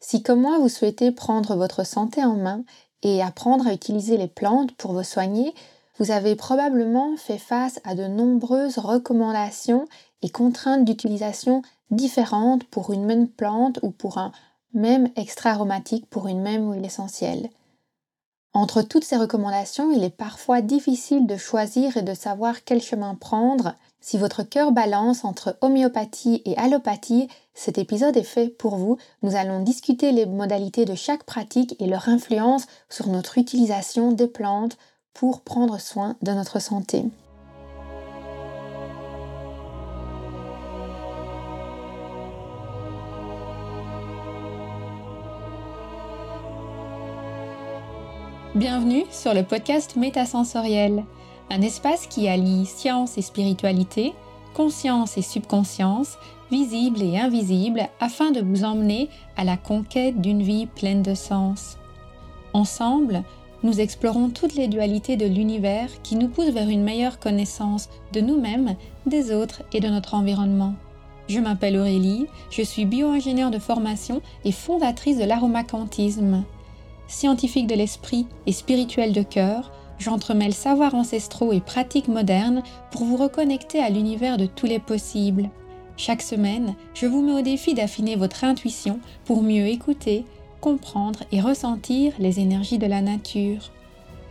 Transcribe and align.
Si 0.00 0.22
comme 0.22 0.42
moi 0.42 0.58
vous 0.58 0.68
souhaitez 0.68 1.10
prendre 1.10 1.56
votre 1.56 1.84
santé 1.84 2.24
en 2.24 2.36
main 2.36 2.64
et 3.02 3.22
apprendre 3.22 3.66
à 3.66 3.72
utiliser 3.72 4.16
les 4.16 4.28
plantes 4.28 4.72
pour 4.72 4.92
vous 4.92 5.02
soigner, 5.02 5.54
vous 5.98 6.10
avez 6.10 6.36
probablement 6.36 7.16
fait 7.16 7.38
face 7.38 7.80
à 7.84 7.94
de 7.94 8.06
nombreuses 8.06 8.78
recommandations 8.78 9.86
et 10.22 10.30
contraintes 10.30 10.84
d'utilisation 10.84 11.62
différentes 11.90 12.64
pour 12.64 12.92
une 12.92 13.04
même 13.04 13.28
plante 13.28 13.80
ou 13.82 13.90
pour 13.90 14.18
un 14.18 14.32
même 14.74 15.08
extra 15.16 15.50
aromatique 15.50 16.06
pour 16.08 16.28
une 16.28 16.40
même 16.40 16.70
huile 16.72 16.84
essentielle. 16.84 17.50
Entre 18.52 18.82
toutes 18.82 19.04
ces 19.04 19.16
recommandations, 19.16 19.90
il 19.92 20.04
est 20.04 20.16
parfois 20.16 20.60
difficile 20.60 21.26
de 21.26 21.36
choisir 21.36 21.96
et 21.96 22.02
de 22.02 22.14
savoir 22.14 22.64
quel 22.64 22.82
chemin 22.82 23.14
prendre. 23.14 23.74
Si 24.00 24.16
votre 24.16 24.44
cœur 24.44 24.70
balance 24.70 25.24
entre 25.24 25.56
homéopathie 25.60 26.40
et 26.44 26.56
allopathie, 26.56 27.28
cet 27.52 27.78
épisode 27.78 28.16
est 28.16 28.22
fait 28.22 28.48
pour 28.48 28.76
vous. 28.76 28.96
Nous 29.22 29.34
allons 29.34 29.60
discuter 29.60 30.12
les 30.12 30.24
modalités 30.24 30.84
de 30.84 30.94
chaque 30.94 31.24
pratique 31.24 31.74
et 31.80 31.86
leur 31.86 32.08
influence 32.08 32.66
sur 32.88 33.08
notre 33.08 33.38
utilisation 33.38 34.12
des 34.12 34.28
plantes 34.28 34.78
pour 35.14 35.40
prendre 35.40 35.80
soin 35.80 36.16
de 36.22 36.30
notre 36.32 36.60
santé. 36.60 37.04
Bienvenue 48.54 49.04
sur 49.10 49.34
le 49.34 49.42
podcast 49.42 49.96
Métasensoriel, 49.96 51.04
un 51.50 51.62
espace 51.62 52.06
qui 52.06 52.28
allie 52.28 52.66
science 52.66 53.18
et 53.18 53.22
spiritualité, 53.22 54.14
conscience 54.54 55.16
et 55.16 55.22
subconscience, 55.22 56.18
visible 56.50 57.02
et 57.02 57.18
invisible, 57.18 57.88
afin 58.00 58.30
de 58.30 58.40
vous 58.40 58.64
emmener 58.64 59.08
à 59.36 59.44
la 59.44 59.56
conquête 59.56 60.20
d'une 60.20 60.42
vie 60.42 60.66
pleine 60.66 61.02
de 61.02 61.14
sens. 61.14 61.78
Ensemble, 62.52 63.22
nous 63.62 63.80
explorons 63.80 64.30
toutes 64.30 64.54
les 64.54 64.68
dualités 64.68 65.16
de 65.16 65.26
l'univers 65.26 65.88
qui 66.02 66.16
nous 66.16 66.28
poussent 66.28 66.50
vers 66.50 66.68
une 66.68 66.84
meilleure 66.84 67.18
connaissance 67.18 67.88
de 68.12 68.20
nous-mêmes, 68.20 68.76
des 69.06 69.32
autres 69.32 69.62
et 69.72 69.80
de 69.80 69.88
notre 69.88 70.14
environnement. 70.14 70.74
Je 71.28 71.40
m'appelle 71.40 71.76
Aurélie, 71.76 72.26
je 72.50 72.62
suis 72.62 72.86
bio-ingénieure 72.86 73.50
de 73.50 73.58
formation 73.58 74.22
et 74.44 74.52
fondatrice 74.52 75.18
de 75.18 75.24
l'aromacantisme. 75.24 76.44
Scientifique 77.06 77.66
de 77.66 77.74
l'esprit 77.74 78.26
et 78.46 78.52
spirituelle 78.52 79.12
de 79.12 79.22
cœur, 79.22 79.72
j'entremêle 79.98 80.54
savoirs 80.54 80.94
ancestraux 80.94 81.52
et 81.52 81.60
pratiques 81.60 82.08
modernes 82.08 82.62
pour 82.90 83.04
vous 83.04 83.16
reconnecter 83.16 83.80
à 83.82 83.90
l'univers 83.90 84.36
de 84.36 84.46
tous 84.46 84.66
les 84.66 84.78
possibles. 84.78 85.50
Chaque 85.96 86.22
semaine, 86.22 86.74
je 86.94 87.06
vous 87.06 87.22
mets 87.22 87.40
au 87.40 87.42
défi 87.42 87.74
d'affiner 87.74 88.16
votre 88.16 88.44
intuition 88.44 89.00
pour 89.24 89.42
mieux 89.42 89.66
écouter, 89.66 90.24
comprendre 90.60 91.20
et 91.32 91.40
ressentir 91.40 92.12
les 92.18 92.40
énergies 92.40 92.78
de 92.78 92.86
la 92.86 93.02
nature. 93.02 93.72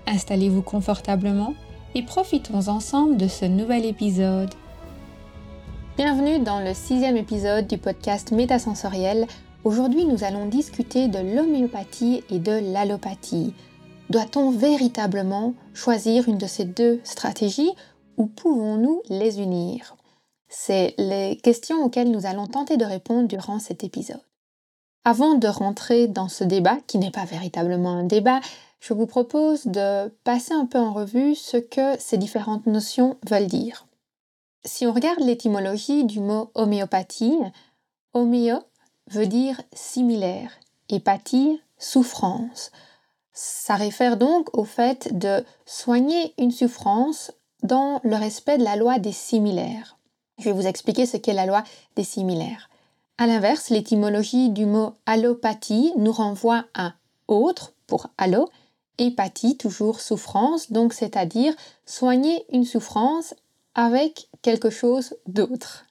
Installez-vous 0.07 0.61
confortablement 0.61 1.53
et 1.95 2.03
profitons 2.03 2.69
ensemble 2.69 3.17
de 3.17 3.27
ce 3.27 3.45
nouvel 3.45 3.85
épisode. 3.85 4.53
Bienvenue 5.97 6.39
dans 6.39 6.59
le 6.59 6.73
sixième 6.73 7.17
épisode 7.17 7.67
du 7.67 7.77
podcast 7.77 8.31
Métasensoriel. 8.31 9.25
Aujourd'hui, 9.63 10.05
nous 10.05 10.23
allons 10.23 10.45
discuter 10.45 11.07
de 11.07 11.17
l'homéopathie 11.17 12.23
et 12.29 12.39
de 12.39 12.71
l'allopathie. 12.71 13.53
Doit-on 14.09 14.51
véritablement 14.51 15.53
choisir 15.73 16.29
une 16.29 16.37
de 16.37 16.47
ces 16.47 16.63
deux 16.63 17.01
stratégies 17.03 17.71
ou 18.15 18.27
pouvons-nous 18.27 19.01
les 19.09 19.39
unir? 19.41 19.95
C'est 20.47 20.95
les 20.97 21.35
questions 21.43 21.83
auxquelles 21.83 22.11
nous 22.11 22.25
allons 22.25 22.47
tenter 22.47 22.77
de 22.77 22.85
répondre 22.85 23.27
durant 23.27 23.59
cet 23.59 23.83
épisode. 23.83 24.21
Avant 25.03 25.35
de 25.35 25.47
rentrer 25.47 26.07
dans 26.07 26.29
ce 26.29 26.43
débat, 26.43 26.77
qui 26.87 26.97
n'est 26.97 27.11
pas 27.11 27.25
véritablement 27.25 27.91
un 27.91 28.03
débat, 28.03 28.39
je 28.79 28.93
vous 28.93 29.07
propose 29.07 29.65
de 29.65 30.07
passer 30.23 30.53
un 30.53 30.65
peu 30.65 30.79
en 30.79 30.93
revue 30.93 31.35
ce 31.35 31.57
que 31.57 31.99
ces 31.99 32.17
différentes 32.17 32.65
notions 32.65 33.17
veulent 33.27 33.47
dire. 33.47 33.87
Si 34.63 34.85
on 34.85 34.93
regarde 34.93 35.19
l'étymologie 35.19 36.05
du 36.05 36.19
mot 36.19 36.51
homéopathie, 36.55 37.37
homéo 38.13 38.59
veut 39.09 39.27
dire 39.27 39.61
similaire 39.73 40.51
et 40.89 41.01
souffrance. 41.77 42.71
Ça 43.39 43.75
réfère 43.75 44.17
donc 44.17 44.57
au 44.57 44.63
fait 44.63 45.15
de 45.15 45.45
soigner 45.67 46.33
une 46.39 46.49
souffrance 46.49 47.31
dans 47.61 48.01
le 48.03 48.15
respect 48.15 48.57
de 48.57 48.63
la 48.63 48.75
loi 48.75 48.97
des 48.97 49.11
similaires. 49.11 49.99
Je 50.39 50.45
vais 50.45 50.53
vous 50.53 50.65
expliquer 50.65 51.05
ce 51.05 51.17
qu'est 51.17 51.33
la 51.33 51.45
loi 51.45 51.63
des 51.95 52.03
similaires. 52.03 52.71
A 53.19 53.27
l'inverse, 53.27 53.69
l'étymologie 53.69 54.49
du 54.49 54.65
mot 54.65 54.93
allopathie 55.05 55.93
nous 55.97 56.11
renvoie 56.11 56.65
à 56.73 56.95
autre 57.27 57.73
pour 57.85 58.07
allo 58.17 58.49
et 58.97 59.11
pathie 59.11 59.55
toujours 59.55 59.99
souffrance, 59.99 60.71
donc 60.71 60.93
c'est-à-dire 60.93 61.53
soigner 61.85 62.43
une 62.51 62.65
souffrance 62.65 63.35
avec 63.75 64.29
quelque 64.41 64.71
chose 64.71 65.13
d'autre. 65.27 65.85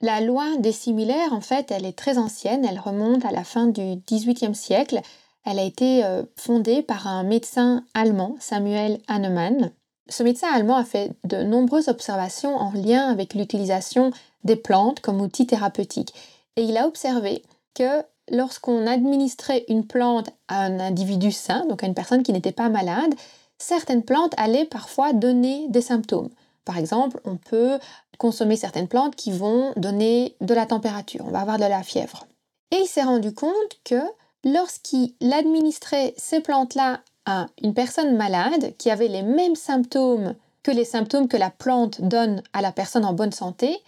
La 0.00 0.20
loi 0.20 0.56
des 0.58 0.72
similaires, 0.72 1.32
en 1.32 1.40
fait, 1.40 1.70
elle 1.70 1.86
est 1.86 1.96
très 1.96 2.18
ancienne, 2.18 2.64
elle 2.64 2.80
remonte 2.80 3.24
à 3.24 3.30
la 3.30 3.44
fin 3.44 3.68
du 3.68 4.02
XVIIIe 4.08 4.56
siècle. 4.56 5.00
Elle 5.46 5.60
a 5.60 5.64
été 5.64 6.04
euh, 6.04 6.24
fondée 6.34 6.82
par 6.82 7.06
un 7.06 7.22
médecin 7.22 7.84
allemand, 7.94 8.36
Samuel 8.40 8.98
Hahnemann. 9.06 9.70
Ce 10.08 10.24
médecin 10.24 10.48
allemand 10.52 10.76
a 10.76 10.84
fait 10.84 11.12
de 11.24 11.42
nombreuses 11.42 11.88
observations 11.88 12.56
en 12.56 12.72
lien 12.72 13.08
avec 13.08 13.32
l'utilisation 13.32 14.10
des 14.42 14.56
plantes 14.56 15.00
comme 15.00 15.20
outil 15.20 15.46
thérapeutique. 15.46 16.12
Et 16.56 16.62
il 16.62 16.76
a 16.76 16.88
observé 16.88 17.42
que 17.74 18.02
lorsqu'on 18.30 18.88
administrait 18.88 19.64
une 19.68 19.86
plante 19.86 20.30
à 20.48 20.64
un 20.64 20.80
individu 20.80 21.30
sain, 21.30 21.64
donc 21.66 21.84
à 21.84 21.86
une 21.86 21.94
personne 21.94 22.24
qui 22.24 22.32
n'était 22.32 22.52
pas 22.52 22.68
malade, 22.68 23.14
certaines 23.56 24.02
plantes 24.02 24.34
allaient 24.36 24.64
parfois 24.64 25.12
donner 25.12 25.68
des 25.68 25.80
symptômes. 25.80 26.30
Par 26.64 26.76
exemple, 26.76 27.20
on 27.24 27.36
peut 27.36 27.78
consommer 28.18 28.56
certaines 28.56 28.88
plantes 28.88 29.14
qui 29.14 29.30
vont 29.30 29.72
donner 29.76 30.34
de 30.40 30.54
la 30.54 30.66
température, 30.66 31.24
on 31.26 31.30
va 31.30 31.40
avoir 31.40 31.58
de 31.58 31.64
la 31.64 31.84
fièvre. 31.84 32.26
Et 32.72 32.78
il 32.78 32.86
s'est 32.86 33.02
rendu 33.02 33.32
compte 33.32 33.52
que 33.84 34.00
lorsqu'il 34.44 35.14
administrait 35.32 36.14
ces 36.16 36.40
plantes-là 36.40 37.00
à 37.24 37.46
une 37.62 37.74
personne 37.74 38.16
malade 38.16 38.74
qui 38.78 38.90
avait 38.90 39.08
les 39.08 39.22
mêmes 39.22 39.56
symptômes 39.56 40.34
que 40.62 40.70
les 40.70 40.84
symptômes 40.84 41.28
que 41.28 41.36
la 41.36 41.50
plante 41.50 42.00
donne 42.00 42.42
à 42.52 42.60
la 42.60 42.72
personne 42.72 43.04
en 43.04 43.12
bonne 43.12 43.32
santé, 43.32 43.78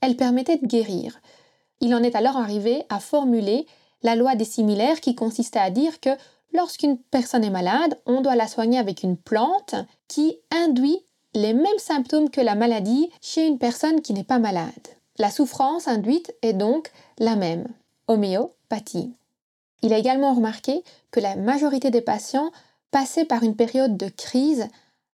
elle 0.00 0.16
permettait 0.16 0.58
de 0.58 0.66
guérir. 0.66 1.20
Il 1.80 1.94
en 1.94 2.02
est 2.02 2.14
alors 2.14 2.36
arrivé 2.36 2.84
à 2.88 3.00
formuler 3.00 3.66
la 4.02 4.16
loi 4.16 4.34
des 4.34 4.44
similaires 4.44 5.00
qui 5.00 5.14
consistait 5.14 5.58
à 5.58 5.70
dire 5.70 6.00
que 6.00 6.10
lorsqu'une 6.52 6.98
personne 6.98 7.44
est 7.44 7.50
malade, 7.50 7.98
on 8.06 8.20
doit 8.20 8.36
la 8.36 8.48
soigner 8.48 8.78
avec 8.78 9.02
une 9.02 9.16
plante 9.16 9.74
qui 10.08 10.36
induit 10.50 11.00
les 11.34 11.52
mêmes 11.52 11.78
symptômes 11.78 12.30
que 12.30 12.40
la 12.40 12.54
maladie 12.54 13.10
chez 13.20 13.46
une 13.46 13.58
personne 13.58 14.00
qui 14.00 14.12
n'est 14.12 14.24
pas 14.24 14.38
malade. 14.38 14.70
La 15.18 15.30
souffrance 15.30 15.86
induite 15.86 16.34
est 16.42 16.52
donc 16.52 16.90
la 17.18 17.36
même, 17.36 17.66
homéopathie. 18.08 19.12
Il 19.82 19.92
a 19.92 19.98
également 19.98 20.34
remarqué 20.34 20.82
que 21.10 21.20
la 21.20 21.36
majorité 21.36 21.90
des 21.90 22.00
patients 22.00 22.50
passaient 22.90 23.24
par 23.24 23.42
une 23.42 23.56
période 23.56 23.96
de 23.96 24.08
crise 24.08 24.68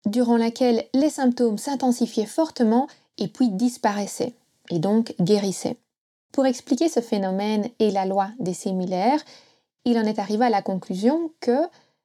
durant 0.06 0.36
laquelle 0.36 0.84
les 0.94 1.10
symptômes 1.10 1.58
s'intensifiaient 1.58 2.26
fortement 2.26 2.86
et 3.18 3.28
puis 3.28 3.48
disparaissaient, 3.48 4.34
et 4.70 4.78
donc 4.78 5.14
guérissaient. 5.20 5.76
Pour 6.32 6.46
expliquer 6.46 6.88
ce 6.88 7.00
phénomène 7.00 7.68
et 7.78 7.90
la 7.90 8.04
loi 8.04 8.28
des 8.38 8.54
similaires, 8.54 9.20
il 9.84 9.98
en 9.98 10.04
est 10.04 10.18
arrivé 10.18 10.44
à 10.44 10.50
la 10.50 10.62
conclusion 10.62 11.30
que 11.40 11.58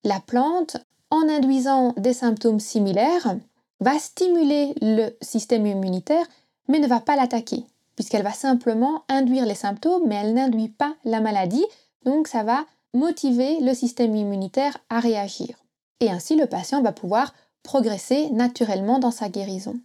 la 0.04 0.20
plante, 0.20 0.78
en 1.10 1.28
induisant 1.28 1.94
des 1.98 2.14
symptômes 2.14 2.60
similaires, 2.60 3.36
va 3.80 3.98
stimuler 4.00 4.74
le 4.82 5.10
système 5.22 5.66
immunitaire, 5.66 6.26
mais 6.68 6.80
ne 6.80 6.88
va 6.88 7.00
pas 7.00 7.16
l'attaquer, 7.16 7.66
puisqu'elle 7.96 8.24
va 8.24 8.32
simplement 8.32 9.04
induire 9.10 9.46
les 9.46 9.56
symptômes, 9.56 10.04
mais 10.08 10.16
elle 10.16 10.34
n'induit 10.34 10.70
pas 10.70 10.96
la 11.04 11.20
maladie, 11.20 11.66
donc 12.06 12.28
ça 12.28 12.44
va 12.44 12.66
motiver 12.94 13.60
le 13.62 13.74
système 13.74 14.16
immunitaire 14.16 14.78
à 14.90 15.00
réagir. 15.00 15.58
Et 16.00 16.10
ainsi, 16.10 16.36
le 16.36 16.48
patient 16.48 16.82
va 16.82 16.92
pouvoir 16.92 17.34
progresser 17.64 18.30
naturellement 18.32 19.00
dans 19.00 19.12
sa 19.12 19.30
guérison. 19.30 19.80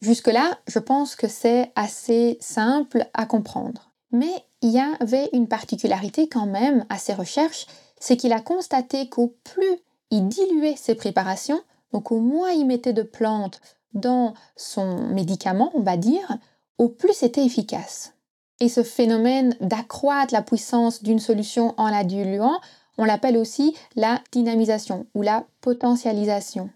Jusque-là, 0.00 0.58
je 0.66 0.78
pense 0.78 1.16
que 1.16 1.28
c'est 1.28 1.72
assez 1.74 2.38
simple 2.40 3.06
à 3.14 3.26
comprendre. 3.26 3.90
Mais 4.12 4.32
il 4.62 4.70
y 4.70 4.80
avait 5.00 5.30
une 5.32 5.48
particularité 5.48 6.28
quand 6.28 6.46
même 6.46 6.84
à 6.88 6.98
ces 6.98 7.14
recherches, 7.14 7.66
c'est 7.98 8.16
qu'il 8.16 8.32
a 8.32 8.40
constaté 8.40 9.08
qu'au 9.08 9.34
plus 9.44 9.78
il 10.10 10.26
diluait 10.28 10.76
ses 10.76 10.94
préparations, 10.94 11.62
donc 11.92 12.10
au 12.10 12.20
moins 12.20 12.50
il 12.50 12.66
mettait 12.66 12.92
de 12.92 13.02
plantes 13.02 13.60
dans 13.92 14.34
son 14.56 15.08
médicament, 15.08 15.70
on 15.74 15.80
va 15.80 15.96
dire, 15.96 16.38
au 16.78 16.88
plus 16.88 17.12
c'était 17.12 17.44
efficace. 17.44 18.14
Et 18.60 18.68
ce 18.68 18.82
phénomène 18.82 19.56
d'accroître 19.60 20.34
la 20.34 20.42
puissance 20.42 21.02
d'une 21.02 21.18
solution 21.18 21.74
en 21.78 21.88
la 21.88 22.04
diluant, 22.04 22.60
on 22.98 23.04
l'appelle 23.04 23.38
aussi 23.38 23.74
la 23.96 24.20
dynamisation 24.32 25.06
ou 25.14 25.22
la 25.22 25.44
potentialisation. 25.62 26.68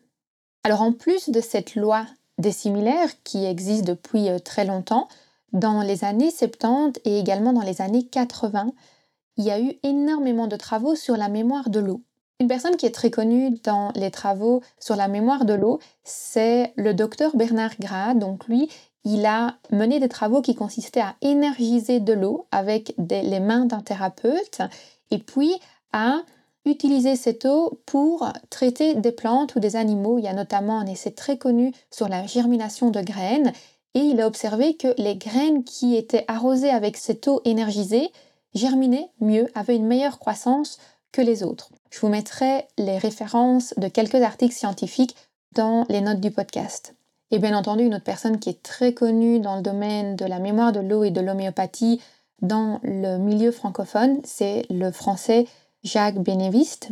Alors 0.65 0.81
en 0.81 0.93
plus 0.93 1.29
de 1.29 1.43
cette 1.43 1.77
loi 1.77 2.07
des 2.39 2.53
similaires 2.53 3.11
qui 3.23 3.45
existent 3.45 3.93
depuis 3.93 4.29
euh, 4.29 4.39
très 4.39 4.65
longtemps. 4.65 5.09
Dans 5.53 5.83
les 5.83 6.05
années 6.05 6.31
70 6.31 7.01
et 7.05 7.21
également 7.21 7.53
dans 7.53 7.63
les 7.63 7.81
années 7.81 8.05
80, 8.05 8.73
il 9.37 9.45
y 9.45 9.51
a 9.51 9.61
eu 9.61 9.75
énormément 9.83 10.47
de 10.47 10.57
travaux 10.57 10.95
sur 10.97 11.17
la 11.17 11.29
mémoire 11.29 11.71
de 11.71 11.81
l'eau. 11.81 12.03
Une 12.41 12.49
personne 12.49 12.77
qui 12.77 12.87
est 12.87 12.95
très 12.95 13.11
connue 13.11 13.51
dans 13.63 13.93
les 13.95 14.11
travaux 14.11 14.63
sur 14.81 14.97
la 14.97 15.07
mémoire 15.07 15.45
de 15.45 15.55
l'eau, 15.55 15.79
c'est 16.03 16.73
le 16.77 16.93
docteur 16.93 17.37
Bernard 17.37 17.75
Gras. 17.79 18.15
Donc 18.15 18.47
lui, 18.49 18.69
il 19.05 19.27
a 19.27 19.56
mené 19.71 20.01
des 20.01 20.09
travaux 20.09 20.41
qui 20.41 20.55
consistaient 20.55 21.01
à 21.01 21.17
énergiser 21.21 22.01
de 22.01 22.12
l'eau 22.12 22.47
avec 22.51 22.95
les 22.99 23.41
mains 23.41 23.67
d'un 23.67 23.81
thérapeute 23.81 24.61
et 25.11 25.19
puis 25.19 25.53
à 25.93 26.23
utiliser 26.65 27.15
cette 27.15 27.45
eau 27.45 27.81
pour 27.85 28.27
traiter 28.49 28.95
des 28.95 29.12
plantes 29.12 29.55
ou 29.55 29.61
des 29.61 29.77
animaux. 29.77 30.19
Il 30.19 30.25
y 30.25 30.29
a 30.29 30.33
notamment 30.33 30.79
un 30.79 30.87
essai 30.87 31.11
très 31.11 31.37
connu 31.37 31.73
sur 31.91 32.09
la 32.09 32.27
germination 32.27 32.91
de 32.91 33.03
graines 33.03 33.53
et 33.95 34.01
il 34.01 34.21
a 34.21 34.27
observé 34.27 34.77
que 34.77 34.95
les 34.99 35.17
graines 35.17 35.65
qui 35.65 35.97
étaient 35.97 36.25
arrosées 36.27 36.71
avec 36.71 36.97
cette 36.97 37.29
eau 37.29 37.43
énergisée 37.45 38.11
germinaient 38.55 39.11
mieux, 39.21 39.49
avaient 39.55 39.77
une 39.77 39.87
meilleure 39.87 40.19
croissance 40.19 40.79
que 41.12 41.21
les 41.21 41.43
autres. 41.43 41.71
Je 41.91 42.00
vous 42.00 42.09
mettrai 42.09 42.67
les 42.79 42.99
références 42.99 43.75
de 43.77 43.89
quelques 43.89 44.15
articles 44.15 44.55
scientifiques 44.55 45.15
dans 45.53 45.85
les 45.89 46.00
notes 46.00 46.21
du 46.21 46.31
podcast. 46.31 46.95
Et 47.31 47.38
bien 47.38 47.56
entendu, 47.56 47.85
une 47.85 47.94
autre 47.94 48.05
personne 48.05 48.38
qui 48.38 48.50
est 48.50 48.62
très 48.62 48.93
connue 48.94 49.41
dans 49.41 49.56
le 49.56 49.62
domaine 49.62 50.17
de 50.17 50.25
la 50.25 50.38
mémoire 50.38 50.73
de 50.73 50.81
l'eau 50.81 51.05
et 51.05 51.11
de 51.11 51.21
l'homéopathie 51.21 52.00
dans 52.43 52.81
le 52.82 53.17
milieu 53.17 53.50
francophone, 53.50 54.21
c'est 54.25 54.67
le 54.71 54.91
français 54.91 55.47
Jacques 55.82 56.19
Bénéviste. 56.19 56.91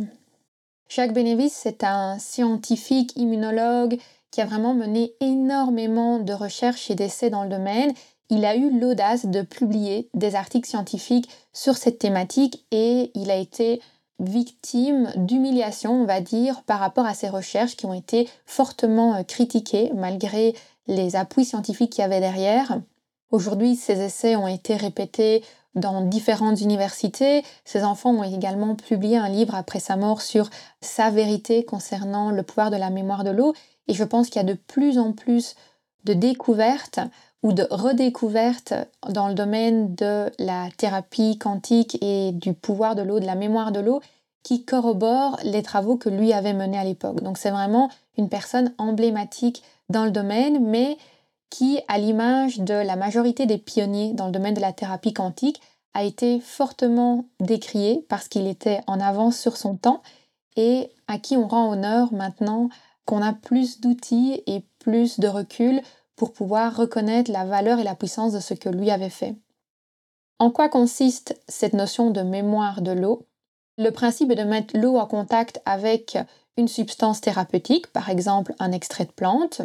Jacques 0.89 1.13
Bénéviste, 1.13 1.57
c'est 1.61 1.83
un 1.83 2.19
scientifique 2.19 3.15
immunologue 3.15 3.97
qui 4.31 4.41
a 4.41 4.45
vraiment 4.45 4.73
mené 4.73 5.13
énormément 5.21 6.19
de 6.19 6.33
recherches 6.33 6.89
et 6.89 6.95
d'essais 6.95 7.29
dans 7.29 7.43
le 7.43 7.49
domaine. 7.49 7.93
Il 8.29 8.45
a 8.45 8.55
eu 8.55 8.79
l'audace 8.79 9.25
de 9.27 9.43
publier 9.43 10.09
des 10.13 10.35
articles 10.35 10.67
scientifiques 10.67 11.29
sur 11.51 11.77
cette 11.77 11.99
thématique 11.99 12.65
et 12.71 13.11
il 13.13 13.29
a 13.29 13.35
été 13.35 13.81
victime 14.19 15.11
d'humiliation, 15.15 16.01
on 16.01 16.05
va 16.05 16.21
dire, 16.21 16.63
par 16.63 16.79
rapport 16.79 17.05
à 17.05 17.13
ses 17.13 17.29
recherches 17.29 17.75
qui 17.75 17.85
ont 17.85 17.93
été 17.93 18.29
fortement 18.45 19.15
euh, 19.15 19.23
critiquées 19.23 19.91
malgré 19.95 20.55
les 20.87 21.15
appuis 21.15 21.45
scientifiques 21.45 21.91
qu'il 21.93 22.01
y 22.01 22.05
avait 22.05 22.19
derrière. 22.19 22.79
Aujourd'hui, 23.31 23.75
ces 23.75 23.99
essais 24.01 24.35
ont 24.35 24.47
été 24.47 24.75
répétés 24.75 25.43
dans 25.75 26.01
différentes 26.01 26.61
universités. 26.61 27.43
Ses 27.65 27.83
enfants 27.83 28.11
ont 28.11 28.23
également 28.23 28.75
publié 28.75 29.17
un 29.17 29.29
livre 29.29 29.55
après 29.55 29.79
sa 29.79 29.95
mort 29.95 30.21
sur 30.21 30.49
sa 30.81 31.09
vérité 31.09 31.65
concernant 31.65 32.31
le 32.31 32.43
pouvoir 32.43 32.69
de 32.69 32.77
la 32.77 32.89
mémoire 32.89 33.23
de 33.23 33.31
l'eau. 33.31 33.53
Et 33.87 33.93
je 33.93 34.03
pense 34.03 34.29
qu'il 34.29 34.41
y 34.41 34.45
a 34.45 34.47
de 34.47 34.53
plus 34.53 34.99
en 34.99 35.13
plus 35.13 35.55
de 36.03 36.13
découvertes 36.13 36.99
ou 37.43 37.51
de 37.51 37.67
redécouvertes 37.69 38.73
dans 39.09 39.27
le 39.27 39.33
domaine 39.33 39.93
de 39.95 40.31
la 40.39 40.69
thérapie 40.77 41.37
quantique 41.37 41.97
et 42.01 42.31
du 42.31 42.53
pouvoir 42.53 42.95
de 42.95 43.01
l'eau, 43.01 43.19
de 43.19 43.25
la 43.25 43.35
mémoire 43.35 43.71
de 43.71 43.81
l'eau, 43.81 44.01
qui 44.43 44.63
corroborent 44.63 45.37
les 45.43 45.61
travaux 45.61 45.97
que 45.97 46.09
lui 46.09 46.33
avait 46.33 46.53
menés 46.53 46.77
à 46.77 46.83
l'époque. 46.83 47.21
Donc 47.21 47.37
c'est 47.37 47.51
vraiment 47.51 47.89
une 48.17 48.29
personne 48.29 48.73
emblématique 48.77 49.61
dans 49.89 50.05
le 50.05 50.11
domaine, 50.11 50.65
mais 50.65 50.97
qui, 51.49 51.79
à 51.87 51.97
l'image 51.97 52.59
de 52.59 52.73
la 52.73 52.95
majorité 52.95 53.45
des 53.45 53.57
pionniers 53.57 54.13
dans 54.13 54.25
le 54.25 54.31
domaine 54.31 54.55
de 54.55 54.61
la 54.61 54.73
thérapie 54.73 55.13
quantique, 55.13 55.61
a 55.93 56.03
été 56.03 56.39
fortement 56.39 57.25
décrié 57.39 58.05
parce 58.09 58.27
qu'il 58.27 58.47
était 58.47 58.81
en 58.87 58.99
avance 58.99 59.37
sur 59.37 59.57
son 59.57 59.75
temps 59.75 60.01
et 60.55 60.89
à 61.07 61.19
qui 61.19 61.37
on 61.37 61.47
rend 61.47 61.71
honneur 61.71 62.11
maintenant 62.13 62.69
qu'on 63.05 63.21
a 63.21 63.33
plus 63.33 63.81
d'outils 63.81 64.41
et 64.47 64.63
plus 64.79 65.19
de 65.19 65.27
recul 65.27 65.81
pour 66.15 66.33
pouvoir 66.33 66.75
reconnaître 66.75 67.31
la 67.31 67.45
valeur 67.45 67.79
et 67.79 67.83
la 67.83 67.95
puissance 67.95 68.33
de 68.33 68.39
ce 68.39 68.53
que 68.53 68.69
lui 68.69 68.91
avait 68.91 69.09
fait. 69.09 69.35
En 70.39 70.51
quoi 70.51 70.69
consiste 70.69 71.39
cette 71.47 71.73
notion 71.73 72.11
de 72.11 72.21
mémoire 72.21 72.81
de 72.81 72.91
l'eau? 72.91 73.25
Le 73.77 73.89
principe 73.89 74.31
est 74.31 74.35
de 74.35 74.43
mettre 74.43 74.77
l'eau 74.77 74.97
en 74.97 75.07
contact 75.07 75.61
avec 75.65 76.17
une 76.57 76.67
substance 76.67 77.21
thérapeutique, 77.21 77.91
par 77.91 78.09
exemple 78.09 78.53
un 78.59 78.71
extrait 78.71 79.05
de 79.05 79.11
plante, 79.11 79.61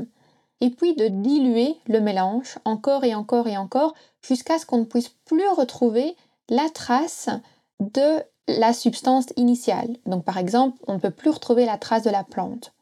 et 0.60 0.70
puis 0.70 0.94
de 0.94 1.08
diluer 1.08 1.76
le 1.86 2.00
mélange 2.00 2.58
encore 2.64 3.04
et 3.04 3.14
encore 3.14 3.46
et 3.46 3.56
encore 3.56 3.94
jusqu'à 4.22 4.58
ce 4.58 4.66
qu'on 4.66 4.78
ne 4.78 4.84
puisse 4.84 5.10
plus 5.24 5.48
retrouver 5.48 6.16
la 6.48 6.68
trace 6.70 7.28
de 7.80 8.22
la 8.48 8.72
substance 8.72 9.26
initiale. 9.36 9.96
Donc 10.06 10.24
par 10.24 10.38
exemple, 10.38 10.78
on 10.86 10.94
ne 10.94 10.98
peut 10.98 11.10
plus 11.10 11.30
retrouver 11.30 11.66
la 11.66 11.78
trace 11.78 12.02
de 12.02 12.10
la 12.10 12.24
plante. 12.24 12.72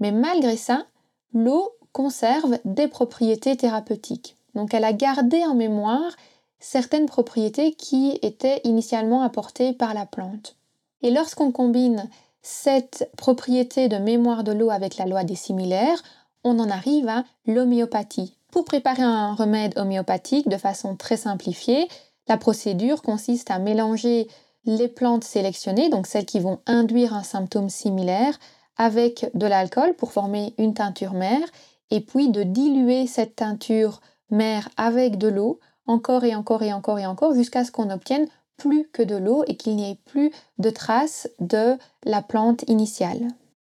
Mais 0.00 0.12
malgré 0.12 0.56
ça, 0.56 0.86
l'eau 1.32 1.72
conserve 1.92 2.58
des 2.64 2.88
propriétés 2.88 3.56
thérapeutiques. 3.56 4.36
Donc 4.54 4.74
elle 4.74 4.84
a 4.84 4.92
gardé 4.92 5.42
en 5.44 5.54
mémoire 5.54 6.16
certaines 6.58 7.06
propriétés 7.06 7.72
qui 7.72 8.18
étaient 8.22 8.60
initialement 8.64 9.22
apportées 9.22 9.72
par 9.72 9.94
la 9.94 10.06
plante. 10.06 10.56
Et 11.02 11.10
lorsqu'on 11.10 11.52
combine 11.52 12.08
cette 12.42 13.10
propriété 13.16 13.88
de 13.88 13.96
mémoire 13.96 14.44
de 14.44 14.52
l'eau 14.52 14.70
avec 14.70 14.96
la 14.96 15.06
loi 15.06 15.24
des 15.24 15.36
similaires, 15.36 16.02
on 16.44 16.58
en 16.58 16.70
arrive 16.70 17.08
à 17.08 17.24
l'homéopathie. 17.46 18.34
Pour 18.50 18.64
préparer 18.64 19.02
un 19.02 19.34
remède 19.34 19.78
homéopathique 19.78 20.48
de 20.48 20.56
façon 20.56 20.96
très 20.96 21.16
simplifiée, 21.16 21.88
la 22.28 22.36
procédure 22.36 23.02
consiste 23.02 23.50
à 23.50 23.58
mélanger 23.58 24.28
les 24.64 24.88
plantes 24.88 25.24
sélectionnées, 25.24 25.90
donc 25.90 26.06
celles 26.06 26.26
qui 26.26 26.40
vont 26.40 26.60
induire 26.66 27.14
un 27.14 27.22
symptôme 27.22 27.70
similaire, 27.70 28.38
avec 28.76 29.30
de 29.34 29.46
l'alcool 29.46 29.94
pour 29.94 30.12
former 30.12 30.54
une 30.58 30.74
teinture 30.74 31.12
mère, 31.12 31.46
et 31.90 32.00
puis 32.00 32.28
de 32.28 32.42
diluer 32.42 33.06
cette 33.06 33.36
teinture 33.36 34.00
mère 34.30 34.68
avec 34.76 35.18
de 35.18 35.28
l'eau, 35.28 35.60
encore 35.86 36.24
et 36.24 36.34
encore 36.34 36.62
et 36.62 36.72
encore 36.72 36.98
et 36.98 37.06
encore, 37.06 37.34
jusqu'à 37.34 37.64
ce 37.64 37.72
qu'on 37.72 37.90
obtienne 37.90 38.28
plus 38.56 38.88
que 38.92 39.02
de 39.02 39.16
l'eau 39.16 39.44
et 39.46 39.56
qu'il 39.56 39.76
n'y 39.76 39.90
ait 39.90 39.98
plus 40.04 40.30
de 40.58 40.70
traces 40.70 41.28
de 41.40 41.76
la 42.04 42.22
plante 42.22 42.64
initiale. 42.68 43.28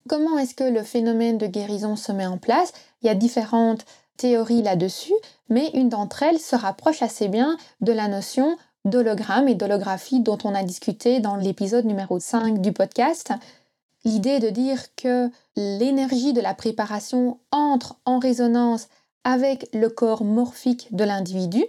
Comment 0.07 0.37
est-ce 0.37 0.55
que 0.55 0.63
le 0.63 0.83
phénomène 0.83 1.37
de 1.37 1.47
guérison 1.47 1.95
se 1.95 2.11
met 2.11 2.25
en 2.25 2.37
place? 2.37 2.73
Il 3.01 3.07
y 3.07 3.09
a 3.09 3.15
différentes 3.15 3.85
théories 4.15 4.63
là-dessus, 4.63 5.13
mais 5.49 5.69
une 5.73 5.89
d'entre 5.89 6.23
elles 6.23 6.39
se 6.39 6.55
rapproche 6.55 7.01
assez 7.01 7.27
bien 7.27 7.57
de 7.81 7.91
la 7.91 8.07
notion 8.07 8.57
d'hologramme 8.85 9.49
et 9.49 9.55
d'holographie 9.55 10.21
dont 10.21 10.37
on 10.43 10.55
a 10.55 10.63
discuté 10.63 11.19
dans 11.19 11.35
l'épisode 11.35 11.85
numéro 11.85 12.19
5 12.19 12.61
du 12.61 12.71
podcast. 12.71 13.33
L'idée 14.07 14.39
de 14.39 14.49
dire 14.49 14.95
que 14.95 15.29
l'énergie 15.57 16.31
de 16.31 16.39
la 16.39 16.53
préparation 16.53 17.41
entre 17.51 17.97
en 18.05 18.19
résonance 18.19 18.87
avec 19.25 19.67
le 19.73 19.89
corps 19.89 20.23
morphique 20.23 20.87
de 20.95 21.03
l'individu. 21.03 21.65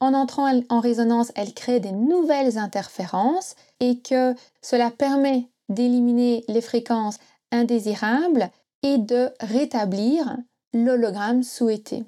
En 0.00 0.14
entrant 0.14 0.50
en 0.70 0.80
résonance, 0.80 1.30
elle 1.34 1.52
crée 1.52 1.80
des 1.80 1.92
nouvelles 1.92 2.56
interférences 2.56 3.54
et 3.80 3.98
que 3.98 4.34
cela 4.62 4.90
permet 4.90 5.50
d'éliminer 5.68 6.46
les 6.48 6.62
fréquences 6.62 7.18
indésirable 7.52 8.50
et 8.82 8.96
de 8.96 9.28
rétablir 9.40 10.38
l'hologramme 10.72 11.42
souhaité. 11.42 12.04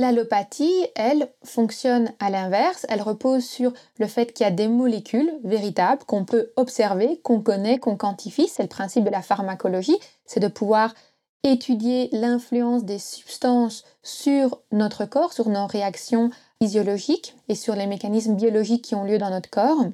L'allopathie, 0.00 0.86
elle, 0.94 1.28
fonctionne 1.44 2.10
à 2.20 2.30
l'inverse, 2.30 2.86
elle 2.88 3.02
repose 3.02 3.44
sur 3.44 3.74
le 3.98 4.06
fait 4.06 4.32
qu'il 4.32 4.44
y 4.44 4.46
a 4.46 4.50
des 4.50 4.66
molécules 4.66 5.30
véritables 5.44 6.04
qu'on 6.04 6.24
peut 6.24 6.52
observer, 6.56 7.20
qu'on 7.22 7.42
connaît, 7.42 7.78
qu'on 7.78 7.98
quantifie, 7.98 8.48
c'est 8.48 8.62
le 8.62 8.70
principe 8.70 9.04
de 9.04 9.10
la 9.10 9.20
pharmacologie, 9.20 9.98
c'est 10.24 10.40
de 10.40 10.48
pouvoir 10.48 10.94
étudier 11.42 12.08
l'influence 12.12 12.86
des 12.86 12.98
substances 12.98 13.84
sur 14.02 14.62
notre 14.72 15.04
corps, 15.04 15.34
sur 15.34 15.50
nos 15.50 15.66
réactions 15.66 16.30
physiologiques 16.62 17.36
et 17.50 17.54
sur 17.54 17.74
les 17.74 17.86
mécanismes 17.86 18.36
biologiques 18.36 18.86
qui 18.86 18.94
ont 18.94 19.04
lieu 19.04 19.18
dans 19.18 19.28
notre 19.28 19.50
corps. 19.50 19.84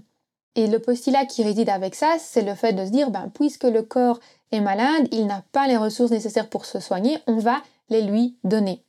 Et 0.55 0.69
le 0.69 0.79
postulat 0.79 1.27
qui 1.27 1.43
réside 1.43 1.69
avec 1.69 1.97
ça, 1.97 2.15
c'est 2.21 2.43
le 2.43 2.55
fait 2.55 2.75
de 2.75 2.85
se 2.85 2.91
dire, 2.93 3.11
ben, 3.11 3.29
puisque 3.35 3.65
le 3.65 3.83
corps 3.83 4.21
est 4.53 4.61
malade, 4.61 5.09
il 5.11 5.27
n'a 5.27 5.43
pas 5.51 5.67
les 5.67 5.77
ressources 5.77 6.13
nécessaires 6.13 6.49
pour 6.49 6.65
se 6.65 6.79
soigner, 6.79 7.19
on 7.27 7.39
va 7.39 7.57
les 7.89 8.03
lui 8.03 8.37
donner. 8.45 8.85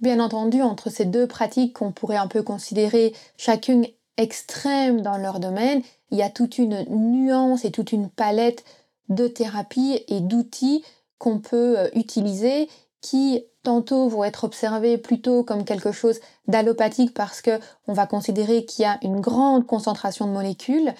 Bien 0.00 0.18
entendu, 0.18 0.62
entre 0.62 0.88
ces 0.88 1.04
deux 1.04 1.26
pratiques 1.26 1.74
qu'on 1.74 1.92
pourrait 1.92 2.16
un 2.16 2.26
peu 2.26 2.42
considérer 2.42 3.14
chacune 3.36 3.86
extrême 4.16 5.02
dans 5.02 5.18
leur 5.18 5.40
domaine, 5.40 5.82
il 6.10 6.18
y 6.18 6.22
a 6.22 6.30
toute 6.30 6.58
une 6.58 6.84
nuance 6.88 7.64
et 7.64 7.70
toute 7.70 7.92
une 7.92 8.08
palette 8.08 8.64
de 9.10 9.28
thérapies 9.28 10.02
et 10.08 10.20
d'outils 10.20 10.84
qu'on 11.18 11.38
peut 11.38 11.78
euh, 11.78 11.88
utiliser 11.94 12.68
qui 13.02 13.44
tantôt 13.62 14.08
vont 14.08 14.24
être 14.24 14.44
observés 14.44 14.96
plutôt 14.96 15.44
comme 15.44 15.64
quelque 15.64 15.92
chose 15.92 16.20
d'allopathique 16.48 17.12
parce 17.12 17.42
que 17.42 17.58
on 17.86 17.92
va 17.92 18.06
considérer 18.06 18.64
qu'il 18.64 18.84
y 18.84 18.86
a 18.86 18.98
une 19.02 19.20
grande 19.20 19.66
concentration 19.66 20.26
de 20.26 20.32
molécules, 20.32 20.94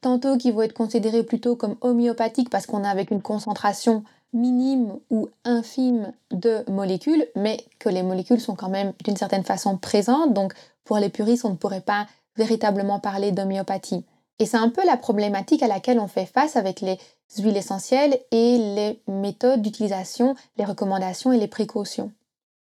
tantôt 0.00 0.36
qui 0.36 0.52
vont 0.52 0.62
être 0.62 0.72
considérés 0.72 1.24
plutôt 1.24 1.56
comme 1.56 1.76
homéopathiques 1.80 2.50
parce 2.50 2.66
qu'on 2.66 2.84
a 2.84 2.90
avec 2.90 3.10
une 3.10 3.22
concentration 3.22 4.04
minime 4.36 4.98
ou 5.10 5.28
infime 5.44 6.12
de 6.30 6.64
molécules, 6.70 7.26
mais 7.34 7.64
que 7.78 7.88
les 7.88 8.02
molécules 8.02 8.40
sont 8.40 8.54
quand 8.54 8.68
même 8.68 8.92
d'une 9.04 9.16
certaine 9.16 9.44
façon 9.44 9.76
présentes, 9.76 10.34
donc 10.34 10.52
pour 10.84 10.98
les 10.98 11.08
puristes, 11.08 11.44
on 11.44 11.50
ne 11.50 11.56
pourrait 11.56 11.80
pas 11.80 12.06
véritablement 12.36 13.00
parler 13.00 13.32
d'homéopathie. 13.32 14.04
Et 14.38 14.46
c'est 14.46 14.56
un 14.56 14.68
peu 14.68 14.84
la 14.84 14.96
problématique 14.96 15.62
à 15.62 15.68
laquelle 15.68 15.98
on 15.98 16.08
fait 16.08 16.26
face 16.26 16.56
avec 16.56 16.80
les 16.80 16.98
huiles 17.38 17.56
essentielles 17.56 18.18
et 18.30 18.58
les 18.58 19.00
méthodes 19.08 19.62
d'utilisation, 19.62 20.36
les 20.58 20.64
recommandations 20.64 21.32
et 21.32 21.38
les 21.38 21.48
précautions. 21.48 22.12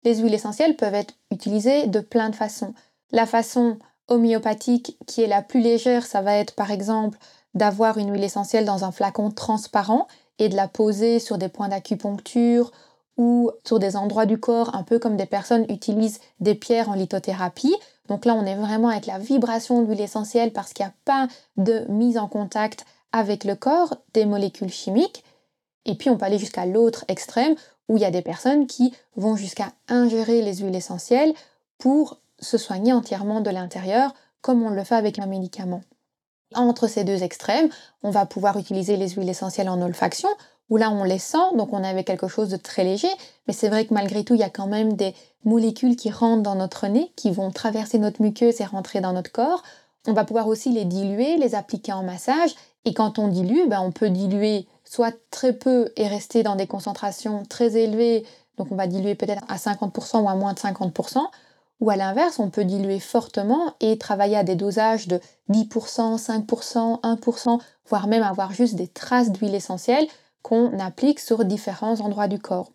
Les 0.04 0.16
huiles 0.16 0.34
essentielles 0.34 0.76
peuvent 0.76 0.94
être 0.94 1.14
utilisées 1.30 1.86
de 1.86 2.00
plein 2.00 2.28
de 2.28 2.36
façons. 2.36 2.74
La 3.10 3.26
façon 3.26 3.78
homéopathique 4.08 4.98
qui 5.06 5.22
est 5.22 5.26
la 5.26 5.42
plus 5.42 5.60
légère, 5.60 6.04
ça 6.04 6.20
va 6.20 6.36
être 6.36 6.54
par 6.54 6.70
exemple 6.70 7.18
d'avoir 7.54 7.98
une 7.98 8.12
huile 8.12 8.24
essentielle 8.24 8.64
dans 8.64 8.84
un 8.84 8.92
flacon 8.92 9.30
transparent 9.30 10.06
de 10.48 10.56
la 10.56 10.68
poser 10.68 11.18
sur 11.18 11.38
des 11.38 11.48
points 11.48 11.68
d'acupuncture 11.68 12.70
ou 13.16 13.50
sur 13.64 13.78
des 13.78 13.96
endroits 13.96 14.26
du 14.26 14.38
corps, 14.38 14.74
un 14.74 14.82
peu 14.82 14.98
comme 14.98 15.16
des 15.16 15.26
personnes 15.26 15.66
utilisent 15.68 16.20
des 16.40 16.54
pierres 16.54 16.88
en 16.88 16.94
lithothérapie. 16.94 17.74
Donc 18.08 18.24
là, 18.24 18.34
on 18.34 18.44
est 18.46 18.54
vraiment 18.54 18.88
avec 18.88 19.06
la 19.06 19.18
vibration 19.18 19.82
de 19.82 19.86
l'huile 19.86 20.00
essentielle 20.00 20.52
parce 20.52 20.72
qu'il 20.72 20.84
n'y 20.84 20.90
a 20.90 20.94
pas 21.04 21.28
de 21.56 21.84
mise 21.88 22.18
en 22.18 22.28
contact 22.28 22.84
avec 23.12 23.44
le 23.44 23.54
corps 23.54 23.94
des 24.14 24.24
molécules 24.24 24.70
chimiques. 24.70 25.24
Et 25.84 25.94
puis 25.94 26.10
on 26.10 26.16
peut 26.16 26.24
aller 26.24 26.38
jusqu'à 26.38 26.66
l'autre 26.66 27.04
extrême 27.08 27.54
où 27.88 27.96
il 27.96 28.02
y 28.02 28.06
a 28.06 28.10
des 28.10 28.22
personnes 28.22 28.66
qui 28.66 28.94
vont 29.16 29.36
jusqu'à 29.36 29.72
ingérer 29.88 30.40
les 30.42 30.56
huiles 30.56 30.74
essentielles 30.74 31.34
pour 31.78 32.18
se 32.38 32.58
soigner 32.58 32.92
entièrement 32.92 33.40
de 33.40 33.50
l'intérieur 33.50 34.14
comme 34.40 34.62
on 34.62 34.70
le 34.70 34.84
fait 34.84 34.94
avec 34.94 35.18
un 35.18 35.26
médicament. 35.26 35.82
Entre 36.54 36.86
ces 36.88 37.04
deux 37.04 37.22
extrêmes, 37.22 37.68
on 38.02 38.10
va 38.10 38.26
pouvoir 38.26 38.58
utiliser 38.58 38.96
les 38.96 39.10
huiles 39.10 39.28
essentielles 39.28 39.68
en 39.68 39.80
olfaction, 39.80 40.28
où 40.70 40.76
là 40.76 40.90
on 40.90 41.04
les 41.04 41.18
sent, 41.18 41.56
donc 41.56 41.72
on 41.72 41.84
avait 41.84 42.04
quelque 42.04 42.28
chose 42.28 42.48
de 42.48 42.56
très 42.56 42.84
léger, 42.84 43.10
mais 43.46 43.52
c'est 43.52 43.68
vrai 43.68 43.84
que 43.84 43.94
malgré 43.94 44.24
tout, 44.24 44.34
il 44.34 44.40
y 44.40 44.44
a 44.44 44.50
quand 44.50 44.66
même 44.66 44.94
des 44.94 45.14
molécules 45.44 45.96
qui 45.96 46.10
rentrent 46.10 46.42
dans 46.42 46.54
notre 46.54 46.86
nez, 46.86 47.12
qui 47.16 47.30
vont 47.30 47.50
traverser 47.50 47.98
notre 47.98 48.22
muqueuse 48.22 48.60
et 48.60 48.64
rentrer 48.64 49.00
dans 49.00 49.12
notre 49.12 49.32
corps. 49.32 49.62
On 50.06 50.12
va 50.12 50.24
pouvoir 50.24 50.48
aussi 50.48 50.70
les 50.70 50.84
diluer, 50.84 51.36
les 51.36 51.54
appliquer 51.54 51.92
en 51.92 52.02
massage, 52.02 52.54
et 52.84 52.94
quand 52.94 53.18
on 53.18 53.28
dilue, 53.28 53.68
ben, 53.68 53.80
on 53.80 53.92
peut 53.92 54.10
diluer 54.10 54.66
soit 54.84 55.14
très 55.30 55.52
peu 55.52 55.92
et 55.96 56.08
rester 56.08 56.42
dans 56.42 56.56
des 56.56 56.66
concentrations 56.66 57.44
très 57.48 57.76
élevées, 57.76 58.24
donc 58.58 58.68
on 58.70 58.76
va 58.76 58.86
diluer 58.86 59.14
peut-être 59.14 59.44
à 59.48 59.56
50% 59.56 60.22
ou 60.22 60.28
à 60.28 60.34
moins 60.34 60.52
de 60.52 60.58
50%, 60.58 61.18
ou 61.82 61.90
à 61.90 61.96
l'inverse, 61.96 62.38
on 62.38 62.48
peut 62.48 62.64
diluer 62.64 63.00
fortement 63.00 63.74
et 63.80 63.98
travailler 63.98 64.36
à 64.36 64.44
des 64.44 64.54
dosages 64.54 65.08
de 65.08 65.18
10%, 65.50 66.16
5%, 66.16 67.00
1%, 67.02 67.60
voire 67.88 68.06
même 68.06 68.22
avoir 68.22 68.52
juste 68.52 68.76
des 68.76 68.86
traces 68.86 69.32
d'huile 69.32 69.56
essentielle 69.56 70.06
qu'on 70.42 70.78
applique 70.78 71.18
sur 71.18 71.44
différents 71.44 72.00
endroits 72.00 72.28
du 72.28 72.38
corps. 72.38 72.70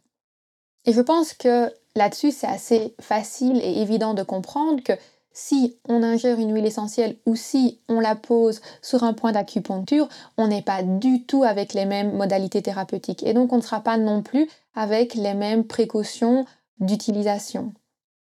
Et 0.84 0.92
je 0.92 1.00
pense 1.00 1.34
que 1.34 1.72
là-dessus, 1.96 2.32
c'est 2.32 2.48
assez 2.48 2.96
facile 3.00 3.62
et 3.64 3.82
évident 3.82 4.14
de 4.14 4.24
comprendre 4.24 4.84
que 4.84 4.92
si 5.32 5.78
on 5.88 6.04
ingère 6.04 6.38
une 6.38 6.54
huile 6.54 6.66
essentielle 6.66 7.16
ou 7.26 7.38
si 7.38 7.80
on 7.88 8.02
la 8.02 8.16
pose 8.16 8.60
sur 8.82 9.06
un 9.06 9.14
point 9.14 9.32
d'acupuncture, 9.32 10.10
on 10.38 10.50
n'est 10.50 10.62
pas 10.62 10.84
du 10.84 11.24
tout 11.24 11.46
avec 11.46 11.74
les 11.74 11.86
mêmes 11.86 12.12
modalités 12.12 12.62
thérapeutiques. 12.62 13.24
Et 13.24 13.34
donc 13.34 13.54
on 13.54 13.58
ne 13.58 13.62
sera 13.62 13.80
pas 13.80 13.98
non 13.98 14.22
plus 14.22 14.50
avec 14.76 15.14
les 15.14 15.34
mêmes 15.34 15.64
précautions 15.64 16.46
d'utilisation. 16.82 17.72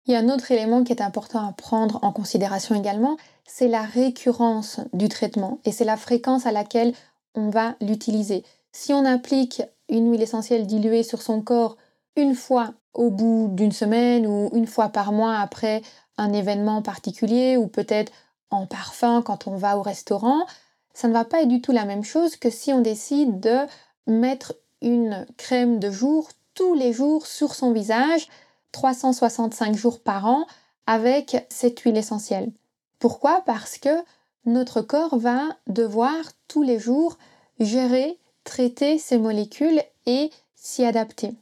Il 0.06 0.12
y 0.12 0.16
a 0.16 0.20
un 0.20 0.30
autre 0.30 0.52
élément 0.52 0.84
qui 0.84 0.92
est 0.92 1.02
important 1.02 1.48
à 1.48 1.54
prendre 1.54 2.00
en 2.04 2.12
considération 2.12 2.76
également, 2.76 3.16
c'est 3.46 3.70
la 3.70 3.84
récurrence 3.84 4.82
du 4.92 5.08
traitement 5.08 5.60
et 5.64 5.72
c'est 5.72 5.86
la 5.86 5.96
fréquence 5.96 6.46
à 6.46 6.52
laquelle 6.52 6.94
on 7.36 7.50
va 7.50 7.76
l'utiliser. 7.80 8.44
Si 8.74 8.92
on 8.92 9.06
applique 9.06 9.62
une 9.88 10.12
huile 10.12 10.22
essentielle 10.22 10.68
diluée 10.68 11.04
sur 11.04 11.22
son 11.22 11.42
corps 11.42 11.78
une 12.18 12.36
fois 12.36 12.74
au 12.94 13.10
bout 13.10 13.50
d'une 13.52 13.72
semaine 13.72 14.28
ou 14.28 14.50
une 14.54 14.68
fois 14.68 14.90
par 14.90 15.14
mois 15.14 15.38
après 15.38 15.82
un 16.18 16.34
événement 16.34 16.82
particulier 16.82 17.56
ou 17.56 17.68
peut-être 17.68 18.12
en 18.50 18.66
parfum 18.66 19.22
quand 19.22 19.48
on 19.48 19.56
va 19.56 19.78
au 19.78 19.82
restaurant, 19.82 20.46
ça 20.94 21.08
ne 21.08 21.14
va 21.14 21.24
pas 21.24 21.42
être 21.42 21.48
du 21.48 21.62
tout 21.62 21.72
la 21.72 21.86
même 21.86 22.04
chose 22.04 22.36
que 22.36 22.50
si 22.50 22.74
on 22.74 22.82
décide 22.82 23.40
de 23.40 23.60
mettre 24.06 24.54
une 24.82 25.26
crème 25.38 25.80
de 25.80 25.90
jour 25.90 26.30
tous 26.54 26.76
les 26.76 26.94
jours 26.94 27.26
sur 27.26 27.56
son 27.56 27.72
visage 27.72 28.28
365 28.74 29.78
jours 29.78 30.02
par 30.02 30.26
an 30.26 30.46
avec 30.86 31.48
cette 31.50 31.80
huile 31.80 31.96
essentielle. 31.96 32.52
Pourquoi? 33.00 33.42
Parce 33.46 33.78
que 33.78 34.04
notre 34.46 34.82
corps 34.82 35.18
va 35.18 35.44
devoir 35.68 36.16
tous 36.50 36.64
les 36.64 36.80
jours 36.80 37.18
gérer, 37.60 38.20
traiter 38.44 38.98
ces 38.98 39.18
molécules 39.18 39.82
et 40.06 40.30
s'y 40.56 40.84
adapter. 40.84 41.34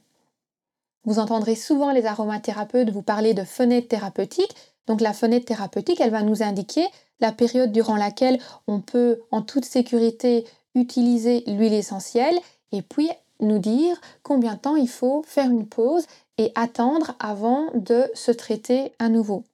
Vous 1.04 1.18
entendrez 1.18 1.56
souvent 1.56 1.90
les 1.90 2.06
aromathérapeutes 2.06 2.90
vous 2.90 3.02
parler 3.02 3.34
de 3.34 3.42
fenêtre 3.42 3.88
thérapeutique. 3.88 4.54
Donc 4.86 5.00
la 5.00 5.12
fenêtre 5.12 5.46
thérapeutique, 5.46 6.00
elle 6.00 6.10
va 6.10 6.22
nous 6.22 6.42
indiquer 6.42 6.86
la 7.18 7.32
période 7.32 7.72
durant 7.72 7.96
laquelle 7.96 8.38
on 8.68 8.80
peut 8.80 9.20
en 9.30 9.42
toute 9.42 9.64
sécurité 9.64 10.44
utiliser 10.74 11.42
l'huile 11.46 11.74
essentielle 11.74 12.38
et 12.72 12.82
puis 12.82 13.08
nous 13.42 13.58
dire 13.58 14.00
combien 14.22 14.54
de 14.54 14.60
temps 14.60 14.76
il 14.76 14.88
faut 14.88 15.22
faire 15.26 15.50
une 15.50 15.66
pause 15.66 16.06
et 16.38 16.52
attendre 16.54 17.14
avant 17.20 17.66
de 17.74 18.04
se 18.14 18.30
traiter 18.30 18.92
à 18.98 19.08
nouveau. 19.08 19.44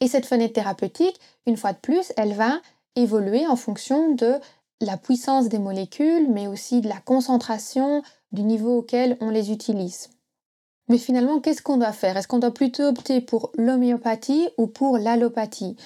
Et 0.00 0.08
cette 0.08 0.26
fenêtre 0.26 0.54
thérapeutique, 0.54 1.18
une 1.46 1.56
fois 1.56 1.72
de 1.72 1.78
plus, 1.78 2.12
elle 2.16 2.34
va 2.34 2.60
évoluer 2.96 3.46
en 3.46 3.56
fonction 3.56 4.14
de 4.14 4.34
la 4.80 4.96
puissance 4.96 5.48
des 5.48 5.58
molécules, 5.58 6.28
mais 6.30 6.46
aussi 6.46 6.80
de 6.80 6.88
la 6.88 6.98
concentration, 6.98 8.02
du 8.32 8.42
niveau 8.42 8.78
auquel 8.78 9.16
on 9.20 9.30
les 9.30 9.52
utilise. 9.52 10.10
Mais 10.88 10.98
finalement, 10.98 11.40
qu'est-ce 11.40 11.62
qu'on 11.62 11.78
doit 11.78 11.92
faire? 11.92 12.16
Est-ce 12.16 12.28
qu'on 12.28 12.38
doit 12.38 12.52
plutôt 12.54 12.84
opter 12.84 13.20
pour 13.20 13.50
l'homéopathie 13.56 14.48
ou 14.58 14.66
pour 14.66 14.98
l'allopathie? 14.98 15.76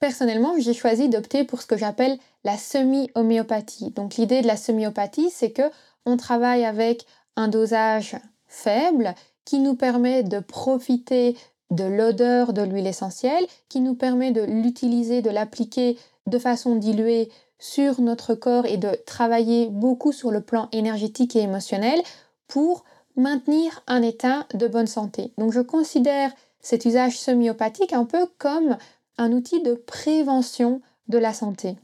Personnellement, 0.00 0.54
j'ai 0.58 0.72
choisi 0.72 1.08
d'opter 1.08 1.44
pour 1.44 1.60
ce 1.60 1.66
que 1.66 1.76
j'appelle 1.76 2.18
la 2.42 2.56
semi-homéopathie. 2.56 3.90
Donc 3.90 4.16
l'idée 4.16 4.40
de 4.40 4.46
la 4.46 4.56
semi-homéopathie, 4.56 5.30
c'est 5.30 5.50
que 5.50 5.70
on 6.06 6.16
travaille 6.16 6.64
avec 6.64 7.06
un 7.36 7.48
dosage 7.48 8.16
faible 8.46 9.14
qui 9.44 9.58
nous 9.58 9.74
permet 9.74 10.22
de 10.22 10.40
profiter 10.40 11.36
de 11.70 11.84
l'odeur 11.84 12.52
de 12.52 12.62
l'huile 12.62 12.86
essentielle, 12.86 13.46
qui 13.68 13.80
nous 13.80 13.94
permet 13.94 14.32
de 14.32 14.42
l'utiliser, 14.42 15.22
de 15.22 15.30
l'appliquer 15.30 15.96
de 16.26 16.38
façon 16.38 16.76
diluée 16.76 17.30
sur 17.58 18.00
notre 18.00 18.34
corps 18.34 18.66
et 18.66 18.76
de 18.76 18.96
travailler 19.06 19.68
beaucoup 19.68 20.12
sur 20.12 20.30
le 20.30 20.40
plan 20.40 20.68
énergétique 20.72 21.36
et 21.36 21.40
émotionnel 21.40 22.00
pour 22.48 22.84
maintenir 23.16 23.82
un 23.86 24.02
état 24.02 24.46
de 24.54 24.66
bonne 24.66 24.86
santé. 24.86 25.32
Donc 25.38 25.52
je 25.52 25.60
considère 25.60 26.32
cet 26.60 26.84
usage 26.84 27.18
semi-opathique 27.18 27.92
un 27.92 28.04
peu 28.04 28.26
comme 28.38 28.76
un 29.18 29.32
outil 29.32 29.62
de 29.62 29.74
prévention 29.74 30.80
de 31.08 31.18
la 31.18 31.32
santé. 31.32 31.76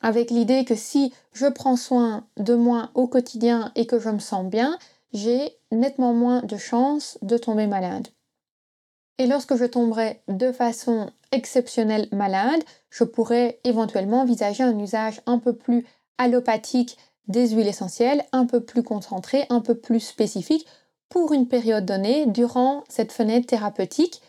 Avec 0.00 0.30
l'idée 0.30 0.64
que 0.64 0.74
si 0.74 1.12
je 1.32 1.46
prends 1.46 1.76
soin 1.76 2.26
de 2.36 2.54
moi 2.54 2.90
au 2.94 3.06
quotidien 3.06 3.72
et 3.74 3.86
que 3.86 3.98
je 3.98 4.08
me 4.08 4.18
sens 4.18 4.46
bien, 4.46 4.78
j'ai 5.12 5.56
nettement 5.70 6.14
moins 6.14 6.42
de 6.42 6.56
chances 6.56 7.18
de 7.22 7.36
tomber 7.36 7.66
malade. 7.66 8.08
Et 9.18 9.26
lorsque 9.26 9.56
je 9.56 9.66
tomberai 9.66 10.22
de 10.28 10.52
façon 10.52 11.10
exceptionnelle 11.32 12.08
malade, 12.12 12.62
je 12.88 13.04
pourrais 13.04 13.60
éventuellement 13.64 14.22
envisager 14.22 14.62
un 14.62 14.78
usage 14.78 15.20
un 15.26 15.38
peu 15.38 15.52
plus 15.54 15.86
allopathique 16.16 16.96
des 17.28 17.50
huiles 17.50 17.68
essentielles, 17.68 18.24
un 18.32 18.46
peu 18.46 18.60
plus 18.60 18.82
concentré, 18.82 19.44
un 19.50 19.60
peu 19.60 19.74
plus 19.74 20.00
spécifique 20.00 20.66
pour 21.08 21.32
une 21.32 21.48
période 21.48 21.84
donnée 21.84 22.26
durant 22.26 22.84
cette 22.88 23.12
fenêtre 23.12 23.46
thérapeutique. 23.46 24.22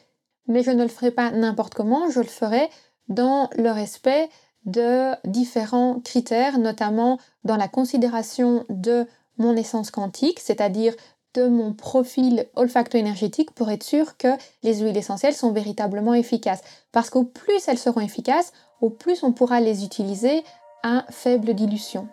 Mais 0.48 0.64
je 0.64 0.72
ne 0.72 0.84
le 0.84 0.90
ferai 0.90 1.12
pas 1.12 1.32
n'importe 1.32 1.74
comment, 1.74 2.10
je 2.10 2.20
le 2.20 2.26
ferai 2.26 2.70
dans 3.08 3.50
le 3.56 3.72
respect 3.72 4.30
de 4.66 5.12
différents 5.28 6.00
critères, 6.00 6.60
notamment 6.60 7.20
dans 7.44 7.58
la 7.58 7.68
considération 7.68 8.66
de 8.70 9.08
mon 9.38 9.56
essence 9.56 9.92
quantique, 9.92 10.40
c'est-à-dire 10.40 10.94
de 11.34 11.48
mon 11.48 11.74
profil 11.74 12.48
olfacto-énergétique 12.56 13.52
pour 13.52 13.72
être 13.72 13.84
sûr 13.84 14.18
que 14.18 14.28
les 14.64 14.80
huiles 14.80 14.98
essentielles 14.98 15.34
sont 15.34 15.52
véritablement 15.52 16.14
efficaces. 16.14 16.62
Parce 16.92 17.10
qu'au 17.10 17.24
plus 17.24 17.68
elles 17.68 17.78
seront 17.78 18.02
efficaces, 18.02 18.52
au 18.82 18.90
plus 18.90 19.24
on 19.24 19.32
pourra 19.32 19.62
les 19.62 19.86
utiliser 19.86 20.44
à 20.84 21.06
faible 21.10 21.54
dilution. 21.54 22.08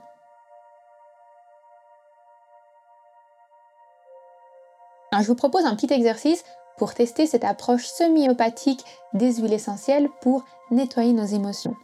je 5.20 5.26
vous 5.26 5.34
propose 5.34 5.64
un 5.64 5.74
petit 5.74 5.92
exercice 5.92 6.44
pour 6.76 6.94
tester 6.94 7.26
cette 7.26 7.44
approche 7.44 7.86
semi-opathique 7.86 8.84
des 9.14 9.34
huiles 9.34 9.52
essentielles 9.52 10.08
pour 10.20 10.44
nettoyer 10.70 11.12
nos 11.12 11.24
émotions. 11.24 11.74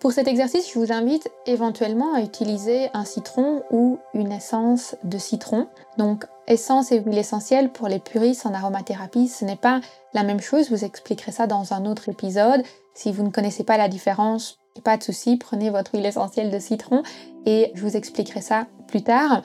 Pour 0.00 0.12
cet 0.12 0.28
exercice, 0.28 0.72
je 0.72 0.78
vous 0.78 0.92
invite 0.92 1.28
éventuellement 1.46 2.14
à 2.14 2.20
utiliser 2.20 2.88
un 2.94 3.04
citron 3.04 3.62
ou 3.72 3.98
une 4.14 4.30
essence 4.30 4.94
de 5.02 5.18
citron. 5.18 5.66
Donc 5.96 6.24
essence 6.46 6.92
et 6.92 7.00
huile 7.00 7.18
essentielle 7.18 7.70
pour 7.70 7.88
les 7.88 7.98
puristes 7.98 8.46
en 8.46 8.54
aromathérapie, 8.54 9.26
ce 9.26 9.44
n'est 9.44 9.56
pas 9.56 9.80
la 10.14 10.22
même 10.22 10.40
chose, 10.40 10.70
vous 10.70 10.84
expliquerai 10.84 11.32
ça 11.32 11.48
dans 11.48 11.72
un 11.72 11.84
autre 11.84 12.08
épisode. 12.08 12.62
Si 12.94 13.10
vous 13.10 13.24
ne 13.24 13.30
connaissez 13.30 13.64
pas 13.64 13.76
la 13.76 13.88
différence, 13.88 14.58
pas 14.84 14.96
de 14.96 15.02
souci, 15.02 15.36
prenez 15.36 15.70
votre 15.70 15.94
huile 15.94 16.06
essentielle 16.06 16.52
de 16.52 16.60
citron 16.60 17.02
et 17.44 17.72
je 17.74 17.82
vous 17.82 17.96
expliquerai 17.96 18.40
ça 18.40 18.66
plus 18.86 19.02
tard. 19.02 19.42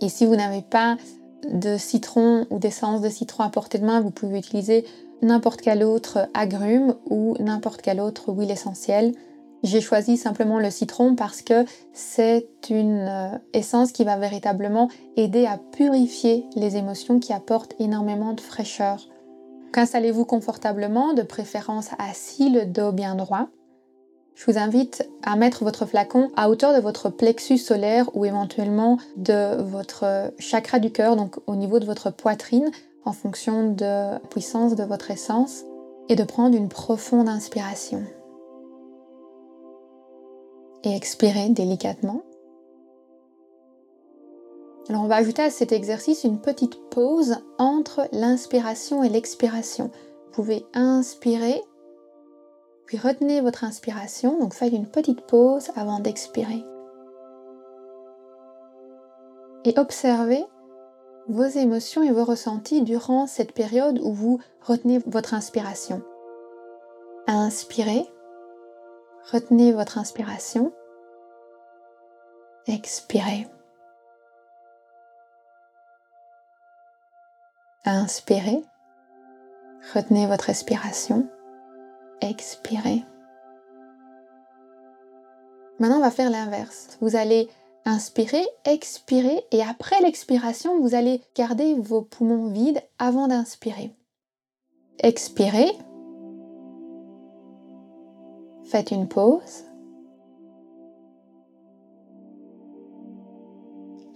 Et 0.00 0.08
si 0.08 0.26
vous 0.26 0.34
n'avez 0.34 0.62
pas 0.62 0.96
de 1.48 1.76
citron 1.76 2.46
ou 2.50 2.58
d'essence 2.58 3.00
de 3.00 3.08
citron 3.08 3.44
à 3.44 3.48
portée 3.48 3.78
de 3.78 3.86
main, 3.86 4.00
vous 4.00 4.10
pouvez 4.10 4.38
utiliser 4.38 4.84
n'importe 5.22 5.60
quel 5.60 5.84
autre 5.84 6.28
agrume 6.34 6.96
ou 7.08 7.36
n'importe 7.38 7.80
quelle 7.80 8.00
autre 8.00 8.32
huile 8.32 8.50
essentielle. 8.50 9.12
J'ai 9.64 9.80
choisi 9.80 10.18
simplement 10.18 10.58
le 10.58 10.70
citron 10.70 11.14
parce 11.14 11.40
que 11.40 11.64
c'est 11.94 12.46
une 12.68 13.08
euh, 13.08 13.38
essence 13.54 13.92
qui 13.92 14.04
va 14.04 14.18
véritablement 14.18 14.90
aider 15.16 15.46
à 15.46 15.56
purifier 15.56 16.44
les 16.54 16.76
émotions 16.76 17.18
qui 17.18 17.32
apportent 17.32 17.74
énormément 17.78 18.34
de 18.34 18.42
fraîcheur. 18.42 19.08
Installez-vous 19.74 20.26
confortablement, 20.26 21.14
de 21.14 21.22
préférence 21.22 21.88
assis, 21.98 22.50
le 22.50 22.66
dos 22.66 22.92
bien 22.92 23.14
droit? 23.14 23.48
Je 24.34 24.50
vous 24.50 24.58
invite 24.58 25.08
à 25.22 25.34
mettre 25.34 25.64
votre 25.64 25.86
flacon 25.86 26.30
à 26.36 26.50
hauteur 26.50 26.74
de 26.74 26.80
votre 26.80 27.08
plexus 27.08 27.56
solaire 27.56 28.14
ou 28.14 28.26
éventuellement 28.26 28.98
de 29.16 29.62
votre 29.62 30.30
chakra 30.38 30.78
du 30.78 30.92
cœur, 30.92 31.16
donc 31.16 31.36
au 31.46 31.56
niveau 31.56 31.78
de 31.78 31.86
votre 31.86 32.10
poitrine, 32.10 32.70
en 33.06 33.12
fonction 33.12 33.72
de 33.72 33.84
la 33.84 34.20
puissance 34.28 34.74
de 34.74 34.84
votre 34.84 35.10
essence, 35.10 35.64
et 36.10 36.16
de 36.16 36.24
prendre 36.24 36.54
une 36.54 36.68
profonde 36.68 37.30
inspiration. 37.30 38.02
Et 40.86 40.94
expirer 40.94 41.48
délicatement. 41.48 42.22
Alors 44.90 45.02
on 45.02 45.06
va 45.06 45.16
ajouter 45.16 45.40
à 45.40 45.48
cet 45.48 45.72
exercice 45.72 46.24
une 46.24 46.42
petite 46.42 46.78
pause 46.90 47.36
entre 47.56 48.06
l'inspiration 48.12 49.02
et 49.02 49.08
l'expiration. 49.08 49.90
Vous 50.26 50.32
pouvez 50.32 50.66
inspirer, 50.74 51.62
puis 52.84 52.98
retenez 52.98 53.40
votre 53.40 53.64
inspiration, 53.64 54.38
donc 54.38 54.52
faites 54.52 54.74
une 54.74 54.86
petite 54.86 55.22
pause 55.22 55.70
avant 55.74 56.00
d'expirer. 56.00 56.62
Et 59.64 59.78
observez 59.78 60.44
vos 61.28 61.44
émotions 61.44 62.02
et 62.02 62.12
vos 62.12 62.24
ressentis 62.24 62.82
durant 62.82 63.26
cette 63.26 63.52
période 63.52 63.98
où 64.02 64.12
vous 64.12 64.38
retenez 64.60 64.98
votre 65.06 65.32
inspiration. 65.32 66.02
Inspirez, 67.26 68.06
retenez 69.30 69.72
votre 69.72 69.98
inspiration, 69.98 70.72
expirez. 72.66 73.46
Inspirez, 77.86 78.62
retenez 79.94 80.26
votre 80.26 80.46
respiration, 80.46 81.28
expirez. 82.20 83.04
Maintenant, 85.78 85.98
on 85.98 86.02
va 86.02 86.10
faire 86.10 86.30
l'inverse. 86.30 86.96
Vous 87.00 87.16
allez 87.16 87.50
inspirer, 87.84 88.46
expirer 88.64 89.44
et 89.50 89.62
après 89.62 90.00
l'expiration, 90.00 90.80
vous 90.80 90.94
allez 90.94 91.20
garder 91.36 91.74
vos 91.74 92.02
poumons 92.02 92.48
vides 92.48 92.82
avant 92.98 93.28
d'inspirer. 93.28 93.92
Expirez. 95.00 95.70
Faites 98.74 98.90
une 98.90 99.06
pause. 99.06 99.62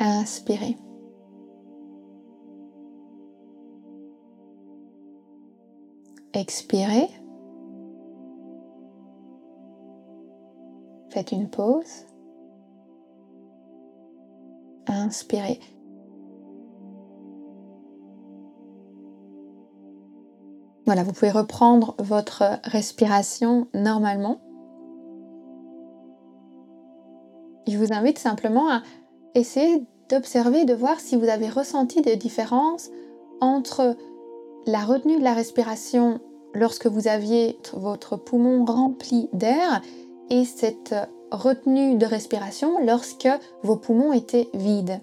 Inspirez. 0.00 0.76
Expirez. 6.34 7.08
Faites 11.10 11.30
une 11.30 11.48
pause. 11.48 12.06
Inspirez. 14.88 15.60
Voilà, 20.84 21.04
vous 21.04 21.12
pouvez 21.12 21.30
reprendre 21.30 21.94
votre 22.00 22.58
respiration 22.64 23.68
normalement. 23.72 24.40
Je 27.78 27.84
vous 27.84 27.92
invite 27.92 28.18
simplement 28.18 28.68
à 28.68 28.82
essayer 29.36 29.84
d'observer, 30.08 30.64
de 30.64 30.74
voir 30.74 30.98
si 30.98 31.14
vous 31.14 31.28
avez 31.28 31.48
ressenti 31.48 32.02
des 32.02 32.16
différences 32.16 32.90
entre 33.40 33.96
la 34.66 34.80
retenue 34.80 35.20
de 35.20 35.22
la 35.22 35.32
respiration 35.32 36.18
lorsque 36.54 36.88
vous 36.88 37.06
aviez 37.06 37.56
votre 37.74 38.16
poumon 38.16 38.64
rempli 38.64 39.28
d'air 39.32 39.80
et 40.28 40.44
cette 40.44 40.92
retenue 41.30 41.94
de 41.94 42.04
respiration 42.04 42.84
lorsque 42.84 43.28
vos 43.62 43.76
poumons 43.76 44.12
étaient 44.12 44.48
vides. 44.54 45.00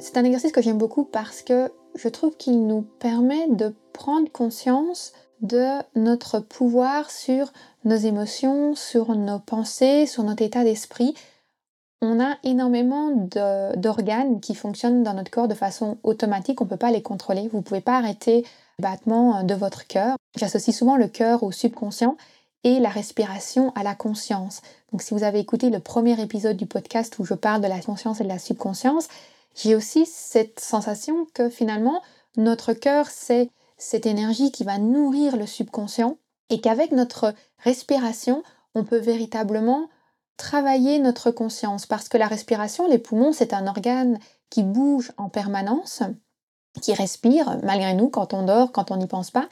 C'est 0.00 0.18
un 0.18 0.24
exercice 0.24 0.52
que 0.52 0.60
j'aime 0.60 0.76
beaucoup 0.76 1.04
parce 1.04 1.40
que 1.40 1.72
je 1.94 2.10
trouve 2.10 2.36
qu'il 2.36 2.66
nous 2.66 2.82
permet 2.98 3.48
de 3.48 3.74
prendre 3.94 4.30
conscience 4.30 5.14
de 5.44 5.78
notre 5.94 6.40
pouvoir 6.40 7.10
sur 7.10 7.52
nos 7.84 7.96
émotions, 7.96 8.74
sur 8.74 9.14
nos 9.14 9.38
pensées, 9.38 10.06
sur 10.06 10.24
notre 10.24 10.42
état 10.42 10.64
d'esprit. 10.64 11.14
On 12.00 12.18
a 12.18 12.36
énormément 12.42 13.10
d'organes 13.76 14.40
qui 14.40 14.54
fonctionnent 14.54 15.02
dans 15.02 15.14
notre 15.14 15.30
corps 15.30 15.48
de 15.48 15.54
façon 15.54 15.98
automatique, 16.02 16.60
on 16.60 16.64
ne 16.64 16.70
peut 16.70 16.76
pas 16.76 16.90
les 16.90 17.02
contrôler. 17.02 17.48
Vous 17.48 17.58
ne 17.58 17.62
pouvez 17.62 17.80
pas 17.80 17.96
arrêter 17.98 18.44
le 18.78 18.82
battement 18.82 19.42
de 19.42 19.54
votre 19.54 19.86
cœur. 19.86 20.16
J'associe 20.36 20.76
souvent 20.76 20.96
le 20.96 21.08
cœur 21.08 21.42
au 21.42 21.52
subconscient 21.52 22.16
et 22.64 22.80
la 22.80 22.88
respiration 22.88 23.70
à 23.74 23.82
la 23.82 23.94
conscience. 23.94 24.62
Donc 24.92 25.02
si 25.02 25.14
vous 25.14 25.24
avez 25.24 25.38
écouté 25.38 25.70
le 25.70 25.78
premier 25.78 26.20
épisode 26.20 26.56
du 26.56 26.66
podcast 26.66 27.18
où 27.18 27.24
je 27.24 27.34
parle 27.34 27.60
de 27.60 27.68
la 27.68 27.80
conscience 27.80 28.20
et 28.20 28.24
de 28.24 28.28
la 28.28 28.38
subconscience, 28.38 29.08
j'ai 29.54 29.74
aussi 29.74 30.06
cette 30.06 30.58
sensation 30.58 31.26
que 31.34 31.50
finalement 31.50 32.02
notre 32.36 32.72
cœur 32.72 33.08
c'est 33.08 33.50
cette 33.76 34.06
énergie 34.06 34.52
qui 34.52 34.64
va 34.64 34.78
nourrir 34.78 35.36
le 35.36 35.46
subconscient 35.46 36.16
et 36.50 36.60
qu'avec 36.60 36.92
notre 36.92 37.34
respiration, 37.58 38.42
on 38.74 38.84
peut 38.84 38.98
véritablement 38.98 39.88
travailler 40.36 40.98
notre 40.98 41.30
conscience 41.30 41.86
parce 41.86 42.08
que 42.08 42.18
la 42.18 42.26
respiration, 42.26 42.88
les 42.88 42.98
poumons, 42.98 43.32
c'est 43.32 43.52
un 43.52 43.66
organe 43.66 44.18
qui 44.50 44.62
bouge 44.62 45.12
en 45.16 45.28
permanence, 45.28 46.02
qui 46.80 46.92
respire 46.94 47.58
malgré 47.62 47.94
nous 47.94 48.08
quand 48.08 48.34
on 48.34 48.44
dort, 48.44 48.72
quand 48.72 48.90
on 48.90 48.96
n'y 48.96 49.06
pense 49.06 49.30
pas, 49.30 49.48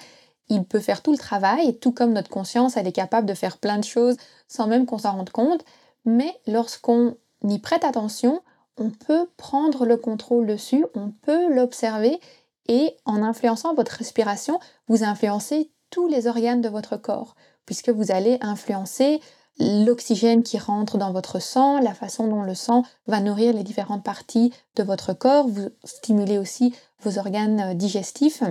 il 0.49 0.65
peut 0.65 0.81
faire 0.81 1.03
tout 1.03 1.13
le 1.13 1.19
travail, 1.19 1.79
tout 1.79 1.93
comme 1.93 2.13
notre 2.13 2.31
conscience, 2.31 2.77
elle 2.77 2.87
est 2.87 2.93
capable 2.93 3.27
de 3.27 3.35
faire 3.35 3.59
plein 3.59 3.79
de 3.79 3.85
choses 3.85 4.17
sans 4.49 4.67
même 4.67 4.87
qu'on 4.87 4.99
s'en 4.99 5.13
rende 5.13 5.31
compte. 5.31 5.65
Mais 6.05 6.39
lorsqu'on 6.47 7.17
y 7.45 7.59
prête 7.59 7.85
attention, 7.85 8.43
on 8.77 8.91
peut 8.91 9.29
prendre 9.37 9.87
le 9.87 9.97
contrôle 9.97 10.47
dessus, 10.47 10.85
on 10.95 11.11
peut 11.11 11.53
l'observer 11.55 12.21
et 12.69 12.97
en 13.05 13.23
influençant 13.23 13.75
votre 13.75 13.93
respiration, 13.93 14.59
vous 14.89 15.05
influencez 15.05 15.71
tous 15.91 16.07
les 16.09 16.27
organes 16.27 16.61
de 16.61 16.69
votre 16.69 16.97
corps, 16.97 17.35
puisque 17.67 17.91
vous 17.91 18.13
allez 18.13 18.39
influencer 18.41 19.21
l'oxygène 19.59 20.43
qui 20.43 20.59
rentre 20.59 20.97
dans 20.97 21.13
votre 21.13 21.41
sang, 21.41 21.79
la 21.79 21.95
façon 21.95 22.27
dont 22.27 22.43
le 22.43 22.55
sang 22.55 22.85
va 23.07 23.21
nourrir 23.21 23.53
les 23.53 23.63
différentes 23.63 24.05
parties 24.05 24.53
de 24.77 24.83
votre 24.83 25.13
corps, 25.13 25.47
vous 25.47 25.69
stimulez 25.85 26.39
aussi 26.39 26.75
vos 27.01 27.19
organes 27.19 27.75
digestifs 27.75 28.43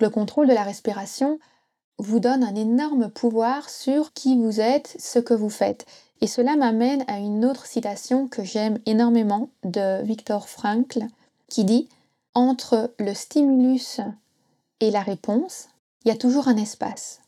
le 0.00 0.10
contrôle 0.10 0.48
de 0.48 0.52
la 0.52 0.62
respiration 0.62 1.38
vous 1.98 2.20
donne 2.20 2.44
un 2.44 2.54
énorme 2.54 3.08
pouvoir 3.08 3.70
sur 3.70 4.12
qui 4.12 4.36
vous 4.36 4.60
êtes, 4.60 4.96
ce 4.98 5.18
que 5.18 5.34
vous 5.34 5.48
faites. 5.48 5.86
Et 6.20 6.26
cela 6.26 6.56
m'amène 6.56 7.04
à 7.08 7.18
une 7.18 7.44
autre 7.44 7.66
citation 7.66 8.28
que 8.28 8.44
j'aime 8.44 8.78
énormément 8.86 9.48
de 9.64 10.02
Viktor 10.02 10.48
Frankl 10.48 11.00
qui 11.48 11.64
dit 11.64 11.88
Entre 12.36 12.92
le 12.98 13.14
stimulus 13.14 13.98
et 14.80 14.90
la 14.90 15.00
réponse, 15.00 15.68
il 16.04 16.08
y 16.08 16.10
a 16.10 16.18
toujours 16.18 16.48
un 16.48 16.58
espace. 16.58 17.22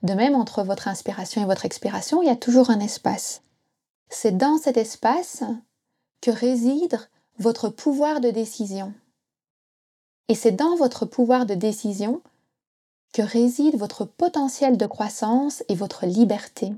De 0.00 0.14
même, 0.14 0.34
entre 0.34 0.62
votre 0.62 0.88
inspiration 0.88 1.42
et 1.42 1.44
votre 1.44 1.66
expiration, 1.66 2.22
il 2.22 2.26
y 2.26 2.30
a 2.30 2.36
toujours 2.36 2.70
un 2.70 2.80
espace. 2.80 3.42
C'est 4.08 4.34
dans 4.34 4.56
cet 4.56 4.78
espace 4.78 5.42
que 6.22 6.30
réside 6.30 6.98
votre 7.38 7.68
pouvoir 7.68 8.22
de 8.22 8.30
décision. 8.30 8.94
Et 10.28 10.34
c'est 10.34 10.52
dans 10.52 10.74
votre 10.76 11.04
pouvoir 11.04 11.44
de 11.44 11.54
décision 11.54 12.22
que 13.12 13.20
réside 13.20 13.76
votre 13.76 14.06
potentiel 14.06 14.78
de 14.78 14.86
croissance 14.86 15.62
et 15.68 15.74
votre 15.74 16.06
liberté. 16.06 16.72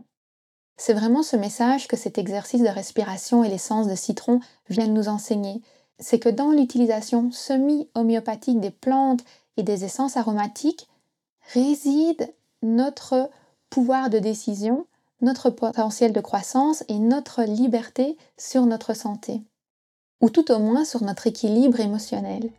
C'est 0.78 0.94
vraiment 0.94 1.22
ce 1.22 1.36
message 1.36 1.86
que 1.86 1.96
cet 1.96 2.18
exercice 2.18 2.62
de 2.62 2.66
respiration 2.66 3.44
et 3.44 3.48
l'essence 3.48 3.86
de 3.86 3.94
citron 3.94 4.40
viennent 4.68 4.94
nous 4.94 5.06
enseigner. 5.06 5.62
C'est 6.00 6.18
que 6.18 6.28
dans 6.28 6.50
l'utilisation 6.50 7.30
semi-homéopathique 7.30 8.58
des 8.58 8.70
plantes 8.70 9.20
et 9.56 9.62
des 9.62 9.84
essences 9.84 10.16
aromatiques 10.16 10.88
réside 11.52 12.32
notre 12.62 13.30
pouvoir 13.68 14.10
de 14.10 14.18
décision, 14.18 14.86
notre 15.20 15.50
potentiel 15.50 16.12
de 16.12 16.20
croissance 16.20 16.82
et 16.88 16.98
notre 16.98 17.42
liberté 17.42 18.16
sur 18.38 18.64
notre 18.66 18.94
santé, 18.94 19.42
ou 20.20 20.30
tout 20.30 20.50
au 20.50 20.58
moins 20.58 20.84
sur 20.84 21.02
notre 21.02 21.26
équilibre 21.26 21.80
émotionnel. 21.80 22.50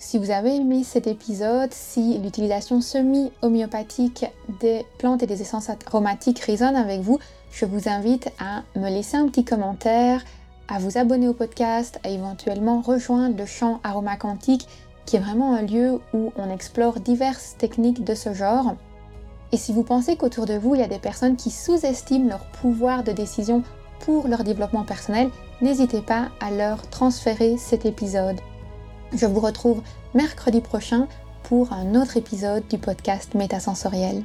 Si 0.00 0.16
vous 0.16 0.30
avez 0.30 0.54
aimé 0.54 0.84
cet 0.84 1.08
épisode, 1.08 1.72
si 1.72 2.18
l'utilisation 2.18 2.80
semi-homéopathique 2.80 4.26
des 4.60 4.86
plantes 4.98 5.22
et 5.24 5.26
des 5.26 5.42
essences 5.42 5.70
aromatiques 5.70 6.38
résonne 6.38 6.76
avec 6.76 7.00
vous, 7.00 7.18
je 7.50 7.64
vous 7.64 7.88
invite 7.88 8.30
à 8.38 8.62
me 8.76 8.88
laisser 8.88 9.16
un 9.16 9.26
petit 9.26 9.44
commentaire, 9.44 10.22
à 10.68 10.78
vous 10.78 10.98
abonner 10.98 11.28
au 11.28 11.32
podcast, 11.32 11.98
à 12.04 12.10
éventuellement 12.10 12.80
rejoindre 12.80 13.36
le 13.36 13.46
champ 13.46 13.80
Aroma 13.82 14.16
Quantique, 14.16 14.68
qui 15.06 15.16
est 15.16 15.20
vraiment 15.20 15.54
un 15.54 15.62
lieu 15.62 16.00
où 16.12 16.32
on 16.36 16.52
explore 16.52 17.00
diverses 17.00 17.56
techniques 17.58 18.04
de 18.04 18.14
ce 18.14 18.34
genre. 18.34 18.76
Et 19.52 19.56
si 19.56 19.72
vous 19.72 19.82
pensez 19.82 20.16
qu'autour 20.16 20.44
de 20.44 20.58
vous, 20.58 20.74
il 20.74 20.80
y 20.80 20.84
a 20.84 20.88
des 20.88 20.98
personnes 20.98 21.36
qui 21.36 21.50
sous-estiment 21.50 22.28
leur 22.28 22.44
pouvoir 22.60 23.02
de 23.02 23.12
décision 23.12 23.62
pour 24.00 24.28
leur 24.28 24.44
développement 24.44 24.84
personnel, 24.84 25.30
n'hésitez 25.62 26.02
pas 26.02 26.28
à 26.40 26.50
leur 26.50 26.88
transférer 26.90 27.56
cet 27.56 27.86
épisode. 27.86 28.36
Je 29.14 29.26
vous 29.26 29.40
retrouve 29.40 29.82
mercredi 30.14 30.60
prochain 30.60 31.08
pour 31.44 31.72
un 31.72 31.94
autre 31.94 32.18
épisode 32.18 32.66
du 32.68 32.76
podcast 32.76 33.34
Métasensoriel. 33.34 34.22